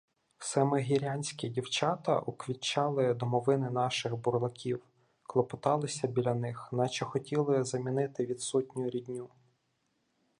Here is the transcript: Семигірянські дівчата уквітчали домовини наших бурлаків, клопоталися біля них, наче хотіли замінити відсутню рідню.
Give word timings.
Семигірянські 0.37 1.49
дівчата 1.49 2.19
уквітчали 2.19 3.13
домовини 3.13 3.69
наших 3.69 4.15
бурлаків, 4.17 4.83
клопоталися 5.23 6.07
біля 6.07 6.33
них, 6.33 6.69
наче 6.73 7.05
хотіли 7.05 7.63
замінити 7.63 8.25
відсутню 8.25 8.89
рідню. 8.89 9.29